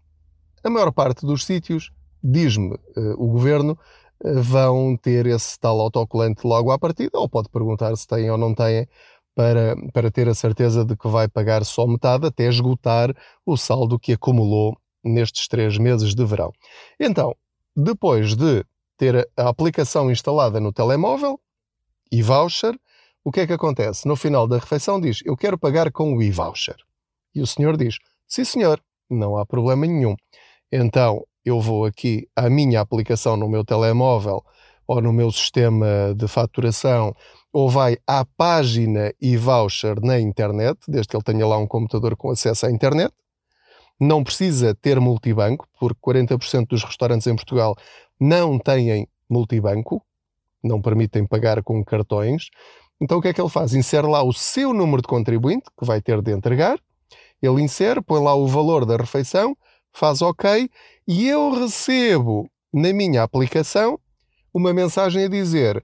A 0.63 0.69
maior 0.69 0.91
parte 0.91 1.25
dos 1.25 1.45
sítios, 1.45 1.91
diz-me 2.23 2.75
uh, 2.75 3.13
o 3.17 3.27
governo, 3.27 3.77
vão 4.23 4.97
ter 4.97 5.25
esse 5.27 5.59
tal 5.59 5.79
autocolante 5.79 6.47
logo 6.47 6.71
à 6.71 6.79
partida, 6.79 7.19
ou 7.19 7.29
pode 7.29 7.49
perguntar 7.49 7.95
se 7.95 8.07
têm 8.07 8.31
ou 8.31 8.37
não 8.37 8.53
têm, 8.53 8.87
para, 9.37 9.75
para 9.93 10.09
ter 10.09 10.27
a 10.27 10.33
certeza 10.33 10.83
de 10.83 10.97
que 10.97 11.07
vai 11.07 11.27
pagar 11.27 11.63
só 11.63 11.85
metade 11.85 12.25
até 12.25 12.47
esgotar 12.47 13.15
o 13.45 13.55
saldo 13.55 13.99
que 13.99 14.13
acumulou 14.13 14.75
nestes 15.03 15.47
três 15.47 15.77
meses 15.77 16.15
de 16.15 16.25
verão. 16.25 16.51
Então, 16.99 17.35
depois 17.75 18.35
de 18.35 18.65
ter 18.97 19.29
a 19.37 19.47
aplicação 19.47 20.09
instalada 20.09 20.59
no 20.59 20.73
telemóvel, 20.73 21.39
e-voucher, 22.11 22.73
o 23.23 23.31
que 23.31 23.41
é 23.41 23.45
que 23.45 23.53
acontece? 23.53 24.07
No 24.07 24.15
final 24.15 24.47
da 24.47 24.57
refeição 24.57 24.99
diz, 24.99 25.21
eu 25.23 25.37
quero 25.37 25.55
pagar 25.55 25.91
com 25.91 26.17
o 26.17 26.23
e-voucher. 26.23 26.77
E 27.35 27.39
o 27.39 27.45
senhor 27.45 27.77
diz, 27.77 27.99
sim 28.27 28.43
senhor, 28.43 28.81
não 29.07 29.37
há 29.37 29.45
problema 29.45 29.85
nenhum. 29.85 30.15
Então, 30.71 31.23
eu 31.45 31.61
vou 31.61 31.85
aqui 31.85 32.27
à 32.35 32.49
minha 32.49 32.81
aplicação 32.81 33.37
no 33.37 33.47
meu 33.47 33.63
telemóvel 33.63 34.43
ou 34.87 35.01
no 35.01 35.11
meu 35.11 35.31
sistema 35.31 36.13
de 36.15 36.27
faturação, 36.27 37.13
ou 37.51 37.69
vai 37.69 37.97
à 38.07 38.23
página 38.23 39.13
e 39.21 39.35
voucher 39.35 39.99
na 40.01 40.19
internet, 40.19 40.79
desde 40.87 41.09
que 41.09 41.15
ele 41.17 41.23
tenha 41.23 41.45
lá 41.45 41.57
um 41.57 41.67
computador 41.67 42.15
com 42.15 42.31
acesso 42.31 42.65
à 42.65 42.71
internet. 42.71 43.13
Não 43.99 44.23
precisa 44.23 44.75
ter 44.75 44.99
multibanco, 44.99 45.67
porque 45.79 45.99
40% 46.01 46.67
dos 46.67 46.83
restaurantes 46.83 47.27
em 47.27 47.35
Portugal 47.35 47.75
não 48.19 48.57
têm 48.57 49.07
multibanco, 49.29 50.01
não 50.63 50.81
permitem 50.81 51.25
pagar 51.25 51.61
com 51.63 51.83
cartões. 51.83 52.49
Então 53.01 53.17
o 53.17 53.21
que 53.21 53.27
é 53.27 53.33
que 53.33 53.41
ele 53.41 53.49
faz? 53.49 53.73
Insere 53.73 54.07
lá 54.07 54.23
o 54.23 54.31
seu 54.31 54.73
número 54.73 55.01
de 55.01 55.07
contribuinte, 55.07 55.65
que 55.77 55.85
vai 55.85 56.01
ter 56.01 56.21
de 56.21 56.31
entregar, 56.31 56.79
ele 57.41 57.61
insere, 57.61 58.01
põe 58.01 58.21
lá 58.21 58.33
o 58.35 58.47
valor 58.47 58.85
da 58.85 58.97
refeição, 58.97 59.55
faz 59.91 60.21
OK 60.21 60.69
e 61.07 61.27
eu 61.27 61.51
recebo 61.51 62.49
na 62.73 62.91
minha 62.93 63.23
aplicação 63.23 63.99
uma 64.57 64.73
mensagem 64.73 65.23
a 65.23 65.27
dizer 65.27 65.83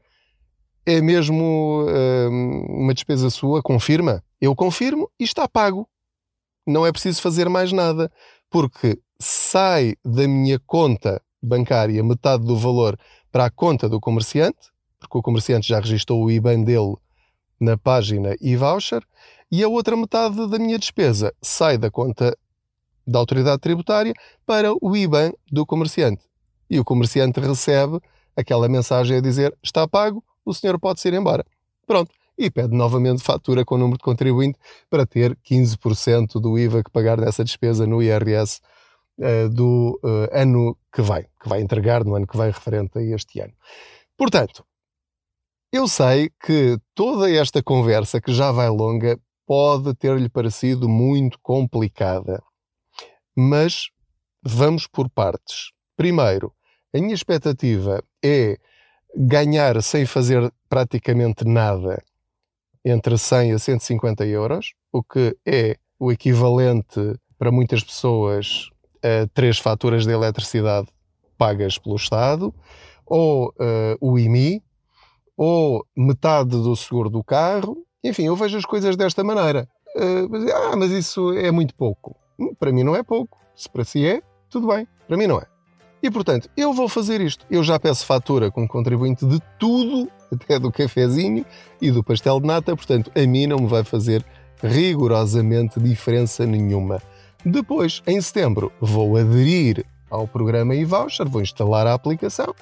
é 0.85 0.99
mesmo 0.99 1.85
hum, 1.87 2.65
uma 2.83 2.93
despesa 2.93 3.29
sua, 3.29 3.61
confirma? 3.61 4.23
Eu 4.41 4.55
confirmo 4.55 5.09
e 5.19 5.23
está 5.23 5.47
pago. 5.47 5.87
Não 6.65 6.85
é 6.85 6.91
preciso 6.91 7.21
fazer 7.21 7.47
mais 7.47 7.71
nada, 7.71 8.11
porque 8.49 8.99
sai 9.19 9.95
da 10.03 10.27
minha 10.27 10.59
conta 10.65 11.21
bancária 11.41 12.03
metade 12.03 12.45
do 12.45 12.57
valor 12.57 12.97
para 13.31 13.45
a 13.45 13.49
conta 13.49 13.87
do 13.87 13.99
comerciante, 13.99 14.71
porque 14.99 15.17
o 15.17 15.21
comerciante 15.21 15.67
já 15.67 15.79
registrou 15.79 16.23
o 16.23 16.31
IBAN 16.31 16.63
dele 16.63 16.95
na 17.59 17.77
página 17.77 18.35
e-voucher, 18.41 19.03
e 19.51 19.63
a 19.63 19.67
outra 19.67 19.95
metade 19.95 20.47
da 20.47 20.57
minha 20.57 20.79
despesa 20.79 21.33
sai 21.41 21.77
da 21.77 21.91
conta 21.91 22.35
da 23.05 23.19
autoridade 23.19 23.59
tributária 23.59 24.13
para 24.45 24.73
o 24.81 24.95
IBAN 24.95 25.31
do 25.51 25.65
comerciante. 25.65 26.23
E 26.69 26.79
o 26.79 26.83
comerciante 26.83 27.39
recebe 27.39 27.99
aquela 28.35 28.67
mensagem 28.67 29.17
a 29.17 29.21
dizer 29.21 29.55
está 29.63 29.87
pago, 29.87 30.23
o 30.45 30.53
senhor 30.53 30.79
pode 30.79 31.05
ir 31.07 31.13
embora. 31.13 31.45
Pronto. 31.85 32.11
E 32.37 32.49
pede 32.49 32.75
novamente 32.75 33.21
fatura 33.21 33.63
com 33.63 33.75
o 33.75 33.77
número 33.77 33.97
de 33.97 34.03
contribuinte 34.03 34.57
para 34.89 35.05
ter 35.05 35.37
15% 35.47 36.41
do 36.41 36.57
IVA 36.57 36.83
que 36.83 36.89
pagar 36.89 37.19
nessa 37.19 37.43
despesa 37.43 37.85
no 37.85 38.01
IRS 38.01 38.59
uh, 39.19 39.23
eh, 39.23 39.47
do 39.49 39.99
uh, 40.03 40.27
ano 40.31 40.75
que 40.91 41.01
vai, 41.01 41.25
que 41.39 41.47
vai 41.47 41.61
entregar 41.61 42.03
no 42.03 42.15
ano 42.15 42.25
que 42.25 42.35
vai 42.35 42.49
referente 42.49 42.97
a 42.97 43.01
este 43.03 43.39
ano. 43.39 43.53
Portanto, 44.17 44.65
eu 45.71 45.87
sei 45.87 46.31
que 46.43 46.79
toda 46.95 47.29
esta 47.31 47.61
conversa, 47.61 48.19
que 48.19 48.33
já 48.33 48.51
vai 48.51 48.69
longa, 48.69 49.19
pode 49.45 49.93
ter-lhe 49.95 50.29
parecido 50.29 50.87
muito 50.87 51.39
complicada. 51.41 52.41
Mas 53.35 53.89
vamos 54.43 54.87
por 54.87 55.09
partes. 55.09 55.71
Primeiro, 55.95 56.53
a 56.93 56.99
minha 56.99 57.13
expectativa 57.13 58.03
é 58.23 58.57
ganhar 59.15 59.81
sem 59.81 60.05
fazer 60.05 60.51
praticamente 60.69 61.45
nada 61.45 62.01
entre 62.85 63.17
100 63.17 63.53
a 63.53 63.59
150 63.59 64.25
euros, 64.25 64.73
o 64.91 65.01
que 65.01 65.35
é 65.45 65.77
o 65.99 66.11
equivalente 66.11 67.15
para 67.37 67.51
muitas 67.51 67.83
pessoas 67.83 68.69
a 69.01 69.27
três 69.33 69.57
faturas 69.57 70.05
de 70.05 70.11
eletricidade 70.11 70.87
pagas 71.37 71.77
pelo 71.77 71.95
Estado, 71.95 72.53
ou 73.05 73.49
uh, 73.49 73.97
o 73.99 74.17
IMI, 74.17 74.61
ou 75.35 75.85
metade 75.95 76.51
do 76.51 76.75
seguro 76.75 77.09
do 77.09 77.23
carro. 77.23 77.85
Enfim, 78.03 78.23
eu 78.25 78.35
vejo 78.35 78.57
as 78.57 78.65
coisas 78.65 78.95
desta 78.95 79.23
maneira. 79.23 79.67
Uh, 79.95 80.51
ah, 80.53 80.75
mas 80.77 80.91
isso 80.91 81.33
é 81.33 81.51
muito 81.51 81.75
pouco. 81.75 82.15
Hum, 82.39 82.53
para 82.55 82.71
mim 82.71 82.83
não 82.83 82.95
é 82.95 83.03
pouco. 83.03 83.37
Se 83.55 83.69
para 83.69 83.83
si 83.83 84.05
é, 84.05 84.21
tudo 84.49 84.67
bem. 84.67 84.87
Para 85.07 85.17
mim 85.17 85.27
não 85.27 85.39
é. 85.39 85.52
E 86.03 86.11
portanto, 86.11 86.49
eu 86.57 86.73
vou 86.73 86.89
fazer 86.89 87.21
isto. 87.21 87.45
Eu 87.49 87.63
já 87.63 87.79
peço 87.79 88.05
fatura 88.05 88.51
como 88.51 88.67
contribuinte 88.67 89.25
de 89.25 89.39
tudo, 89.57 90.11
até 90.29 90.59
do 90.59 90.69
cafezinho 90.69 91.45
e 91.81 91.89
do 91.89 92.03
pastel 92.03 92.41
de 92.41 92.45
nata, 92.45 92.75
portanto, 92.75 93.09
a 93.15 93.25
mim 93.25 93.47
não 93.47 93.59
me 93.59 93.67
vai 93.67 93.85
fazer 93.85 94.23
rigorosamente 94.61 95.79
diferença 95.79 96.45
nenhuma. 96.45 97.01
Depois, 97.45 98.03
em 98.05 98.19
setembro, 98.19 98.69
vou 98.81 99.15
aderir 99.15 99.85
ao 100.09 100.27
programa 100.27 100.75
e-voucher, 100.75 101.27
vou 101.27 101.41
instalar 101.41 101.87
a 101.87 101.93
aplicação, 101.93 102.53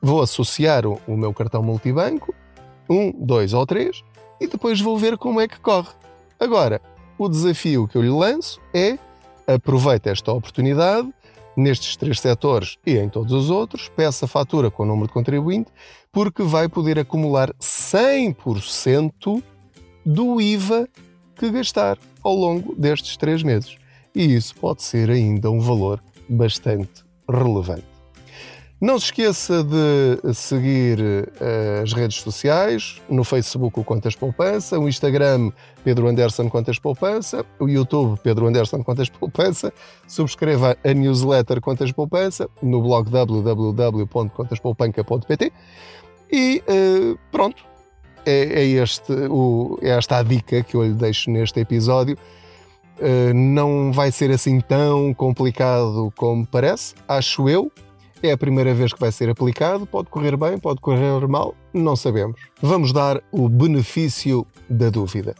vou 0.00 0.22
associar 0.22 0.86
o, 0.86 0.98
o 1.06 1.18
meu 1.18 1.34
cartão 1.34 1.62
multibanco, 1.62 2.34
um, 2.88 3.12
dois 3.12 3.52
ou 3.52 3.66
três, 3.66 4.02
e 4.40 4.46
depois 4.46 4.80
vou 4.80 4.96
ver 4.96 5.18
como 5.18 5.38
é 5.38 5.46
que 5.46 5.60
corre. 5.60 5.90
Agora, 6.38 6.80
o 7.18 7.28
desafio 7.28 7.86
que 7.86 7.96
eu 7.96 8.02
lhe 8.02 8.10
lanço 8.10 8.58
é 8.72 8.98
aproveite 9.46 10.08
esta 10.08 10.32
oportunidade 10.32 11.12
nestes 11.56 11.96
três 11.96 12.20
setores 12.20 12.76
e 12.86 12.96
em 12.96 13.08
todos 13.08 13.32
os 13.32 13.50
outros, 13.50 13.88
peça 13.88 14.26
fatura 14.26 14.70
com 14.70 14.82
o 14.82 14.86
número 14.86 15.08
de 15.08 15.12
contribuinte, 15.12 15.70
porque 16.12 16.42
vai 16.42 16.68
poder 16.68 16.98
acumular 16.98 17.52
100% 17.54 19.42
do 20.04 20.40
IVA 20.40 20.88
que 21.34 21.50
gastar 21.50 21.98
ao 22.22 22.34
longo 22.34 22.74
destes 22.74 23.16
três 23.16 23.42
meses. 23.42 23.76
e 24.14 24.34
isso 24.34 24.54
pode 24.56 24.82
ser 24.82 25.08
ainda 25.08 25.50
um 25.50 25.60
valor 25.60 26.02
bastante 26.28 27.04
relevante. 27.28 27.89
Não 28.80 28.98
se 28.98 29.04
esqueça 29.06 29.62
de 29.62 30.32
seguir 30.32 31.00
uh, 31.00 31.82
as 31.82 31.92
redes 31.92 32.22
sociais, 32.22 33.02
no 33.10 33.24
Facebook 33.24 33.78
o 33.78 33.84
Contas 33.84 34.16
Poupança, 34.16 34.78
o 34.78 34.88
Instagram 34.88 35.50
Pedro 35.84 36.08
Anderson 36.08 36.48
Contas 36.48 36.78
Poupança, 36.78 37.44
o 37.58 37.68
YouTube 37.68 38.18
Pedro 38.22 38.46
Anderson 38.46 38.82
Contas 38.82 39.10
Poupança, 39.10 39.70
subscreva 40.08 40.78
a 40.82 40.94
newsletter 40.94 41.60
Contas 41.60 41.92
Poupança 41.92 42.48
no 42.62 42.80
blog 42.80 43.10
www.contaspoupanca.pt 43.10 45.52
e 46.32 46.62
uh, 46.66 47.18
pronto, 47.30 47.62
é, 48.24 48.62
é, 48.62 48.64
este, 48.64 49.12
é 49.82 49.90
esta 49.90 50.16
a 50.16 50.22
dica 50.22 50.62
que 50.62 50.74
eu 50.74 50.84
lhe 50.84 50.94
deixo 50.94 51.30
neste 51.30 51.60
episódio. 51.60 52.16
Uh, 52.98 53.34
não 53.34 53.92
vai 53.92 54.10
ser 54.10 54.30
assim 54.30 54.58
tão 54.58 55.12
complicado 55.12 56.10
como 56.16 56.46
parece, 56.46 56.94
acho 57.06 57.46
eu. 57.46 57.70
É 58.22 58.32
a 58.32 58.38
primeira 58.38 58.74
vez 58.74 58.92
que 58.92 59.00
vai 59.00 59.10
ser 59.10 59.28
aplicado, 59.30 59.86
pode 59.86 60.08
correr 60.08 60.36
bem, 60.36 60.58
pode 60.58 60.80
correr 60.80 61.26
mal, 61.26 61.54
não 61.72 61.96
sabemos. 61.96 62.40
Vamos 62.60 62.92
dar 62.92 63.22
o 63.32 63.48
benefício 63.48 64.46
da 64.68 64.90
dúvida. 64.90 65.34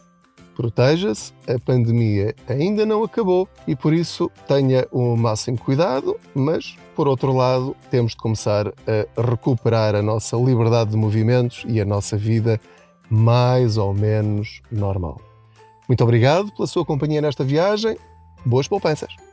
Proteja-se, 0.55 1.31
a 1.47 1.57
pandemia 1.59 2.35
ainda 2.47 2.85
não 2.85 3.03
acabou 3.03 3.47
e 3.67 3.75
por 3.75 3.93
isso 3.93 4.29
tenha 4.47 4.87
o 4.91 5.15
máximo 5.15 5.57
cuidado, 5.57 6.17
mas 6.35 6.75
por 6.95 7.07
outro 7.07 7.33
lado, 7.33 7.75
temos 7.89 8.11
de 8.11 8.17
começar 8.17 8.67
a 8.67 9.21
recuperar 9.21 9.95
a 9.95 10.01
nossa 10.01 10.35
liberdade 10.37 10.91
de 10.91 10.97
movimentos 10.97 11.63
e 11.67 11.79
a 11.79 11.85
nossa 11.85 12.17
vida 12.17 12.59
mais 13.09 13.77
ou 13.77 13.93
menos 13.93 14.61
normal. 14.71 15.19
Muito 15.87 16.03
obrigado 16.03 16.51
pela 16.51 16.67
sua 16.67 16.85
companhia 16.85 17.21
nesta 17.21 17.43
viagem. 17.43 17.97
Boas 18.45 18.67
poupanças! 18.67 19.30